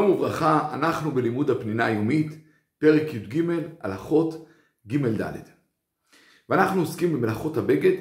[0.00, 2.32] שלום וברכה, אנחנו בלימוד הפנינה היומית,
[2.78, 3.42] פרק י"ג,
[3.80, 4.48] הלכות
[4.86, 5.36] ג'-ד'.
[6.48, 7.96] ואנחנו עוסקים במלאכות הבגד,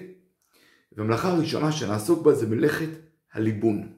[0.91, 2.89] והמלאכה הראשונה שנעסוק בה זה מלאכת
[3.33, 3.93] הליבון.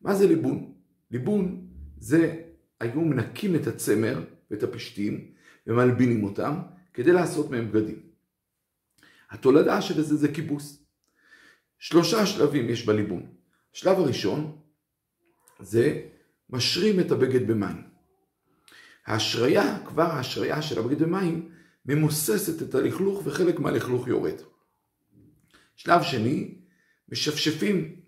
[0.00, 0.74] מה זה ליבון?
[1.10, 1.66] ליבון
[1.98, 2.42] זה
[2.80, 5.30] היו מנקים את הצמר ואת הפשתים
[5.66, 6.54] ומלבינים אותם
[6.94, 8.00] כדי לעשות מהם בגדים.
[9.30, 10.84] התולדה של זה זה כיבוס.
[11.78, 13.26] שלושה שלבים יש בליבון.
[13.74, 14.56] השלב הראשון
[15.60, 16.02] זה
[16.50, 17.82] משרים את הבגד במים.
[19.06, 21.48] ההשריה, כבר ההשריה של הבגד במים,
[21.86, 24.34] ממוססת את הלכלוך וחלק מהלכלוך יורד.
[25.76, 26.54] שלב שני,
[27.08, 28.00] משפשפים.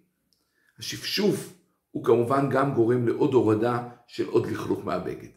[0.79, 1.53] השפשוף
[1.91, 5.29] הוא כמובן גם גורם לעוד הורדה של עוד לכלוך מהבגד.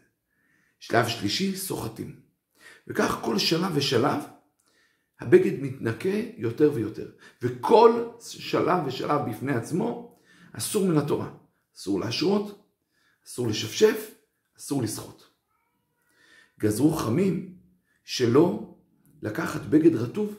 [0.80, 2.20] שלב שלישי, סוחטים.
[2.88, 4.24] וכך כל שלב ושלב
[5.20, 7.10] הבגד מתנקה יותר ויותר.
[7.42, 10.18] וכל שלב ושלב בפני עצמו
[10.54, 11.30] אסור מן התורה.
[11.78, 12.63] אסור להשרות,
[13.28, 14.12] אסור לשפשף,
[14.58, 15.24] אסור לסחוט.
[16.60, 17.56] גזרו חכמים
[18.04, 18.76] שלא
[19.22, 20.36] לקחת בגד רטוב,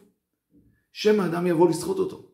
[0.93, 2.31] שמא האדם יבוא לסחוט אותו.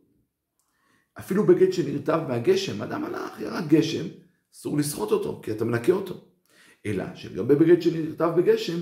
[1.19, 4.07] אפילו בגד שנרטב מהגשם, אדם הלך, ירד גשם,
[4.55, 6.25] אסור לסחוט אותו, כי אתה מנקה אותו.
[6.87, 8.81] אלא שלגבי בגד שנרטב בגשם,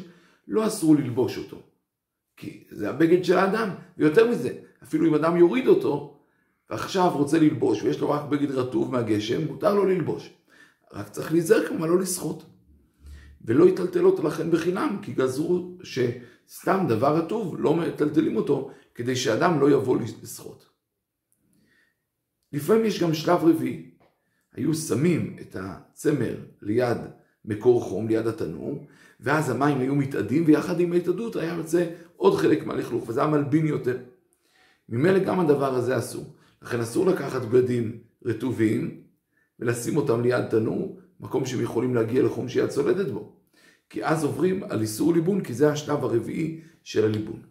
[0.48, 1.62] לא אסור ללבוש אותו.
[2.36, 6.20] כי זה הבגד של האדם, ויותר מזה, אפילו אם אדם יוריד אותו,
[6.70, 10.37] ועכשיו רוצה ללבוש, ויש לו רק בגד רטוב מהגשם, מותר לו ללבוש.
[10.92, 12.42] רק צריך להיזהר כמובן לא לסחוט.
[13.44, 19.60] ולא יטלטל אותו לכן בחינם, כי גזרו שסתם דבר רטוב, לא מטלטלים אותו, כדי שאדם
[19.60, 20.64] לא יבוא לסחוט.
[22.52, 23.90] לפעמים יש גם שלב רביעי.
[24.54, 26.98] היו שמים את הצמר ליד
[27.44, 28.86] מקור חום, ליד התנור,
[29.20, 33.66] ואז המים היו מתאדים, ויחד עם ההתאדות היה יוצא עוד חלק מהלכלוך, וזה היה מלבין
[33.66, 33.98] יותר.
[34.88, 36.24] ממילא גם הדבר הזה אסור.
[36.62, 39.02] לכן אסור לקחת בגדים רטובים
[39.60, 43.32] ולשים אותם ליד תנור, מקום שהם יכולים להגיע לחום שיד צולדת בו.
[43.90, 47.42] כי אז עוברים על איסור ליבון, כי זה השלב הרביעי של הליבון.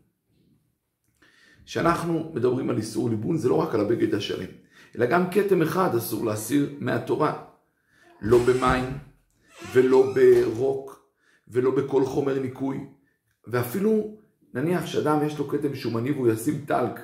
[1.65, 4.49] כשאנחנו מדברים על איסור ליבון, זה לא רק על הבגד השלם,
[4.95, 7.43] אלא גם כתם אחד אסור להסיר מהתורה.
[8.21, 8.97] לא במים,
[9.73, 11.07] ולא ברוק,
[11.47, 12.85] ולא בכל חומר ניקוי,
[13.47, 14.17] ואפילו
[14.53, 16.99] נניח שאדם יש לו כתם שומני והוא ישים טלק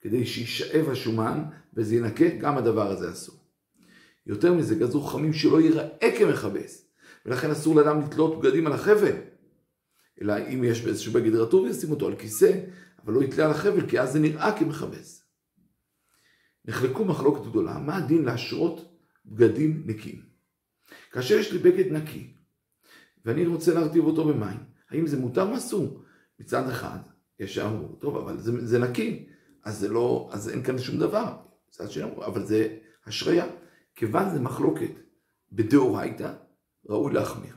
[0.00, 1.44] כדי שישאב השומן
[1.74, 3.43] וזה ינקה, גם הדבר הזה אסור.
[4.26, 6.90] יותר מזה, גזרו חכמים שלא ייראה כמכבס,
[7.26, 9.16] ולכן אסור לאדם לתלות בגדים על החבל.
[10.22, 12.60] אלא אם יש באיזשהו בגד רטוב, ישים אותו על כיסא,
[13.04, 15.24] אבל לא יתלה על החבל, כי אז זה נראה כמכבס.
[16.64, 20.22] נחלקו מחלוקת גדולה, מה הדין להשרות בגדים נקיים?
[21.12, 22.34] כאשר יש לי בגד נקי,
[23.24, 24.58] ואני רוצה להרטיב אותו במים,
[24.90, 26.02] האם זה מותר או אסור?
[26.40, 26.98] מצד אחד,
[27.40, 29.26] יש שאמרו, טוב, אבל זה, זה נקי,
[29.64, 31.36] אז זה לא, אז אין כאן שום דבר.
[31.68, 33.46] מצד שני אבל זה השריה.
[33.96, 34.90] כיוון זה מחלוקת
[35.52, 36.32] בדאורייתא,
[36.88, 37.54] ראוי להחמיר.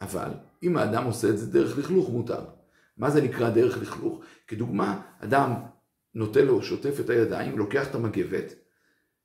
[0.00, 0.30] אבל
[0.62, 2.44] אם האדם עושה את זה דרך לכלוך, מותר.
[2.96, 4.20] מה זה נקרא דרך לכלוך?
[4.46, 5.54] כדוגמה, אדם
[6.14, 8.54] נוטה לו, שוטף את הידיים, לוקח את המגבת,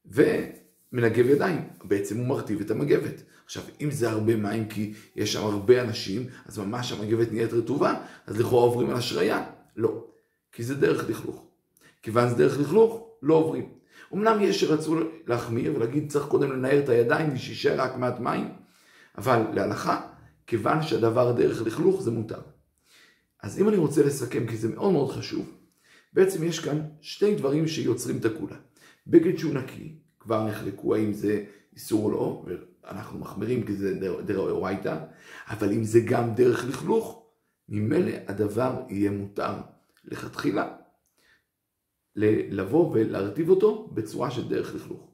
[0.05, 1.69] ומנגב ידיים.
[1.83, 3.23] בעצם הוא מרטיב את המגבת.
[3.45, 8.01] עכשיו, אם זה הרבה מים כי יש שם הרבה אנשים, אז ממש המגבת נהיית רטובה,
[8.27, 9.45] אז לכאורה עוברים על השריה.
[9.75, 10.07] לא,
[10.51, 11.45] כי זה דרך לכלוך.
[12.01, 13.69] כיוון זה דרך לכלוך, לא עוברים.
[14.13, 14.95] אמנם יש שרצו
[15.27, 18.49] להחמיר ולהגיד צריך קודם לנער את הידיים ושישאר רק מעט מים,
[19.17, 20.01] אבל להלכה,
[20.47, 22.41] כיוון שהדבר דרך לכלוך זה מותר.
[23.43, 25.57] אז אם אני רוצה לסכם, כי זה מאוד מאוד חשוב,
[26.13, 28.55] בעצם יש כאן שתי דברים שיוצרים את הכולה.
[29.07, 31.43] בגד שהוא נקי, כבר נחלקו האם זה
[31.73, 32.45] איסור או לא,
[32.83, 34.97] ואנחנו מחמירים כי זה דאורייתא,
[35.47, 37.25] אבל אם זה גם דרך לכלוך,
[37.69, 39.53] ממילא הדבר יהיה מותר
[40.05, 40.75] לכתחילה.
[42.15, 45.07] לבוא ולהרטיב אותו בצורה של דרך לכלוך.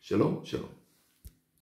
[0.00, 0.81] שלום, שלום.